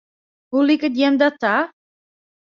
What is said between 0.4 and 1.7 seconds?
Hoe liket jim dat ta?